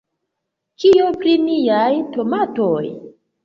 Kio 0.83 1.11
pri 1.21 1.37
niaj 1.45 1.93
tomatoj? 2.19 2.85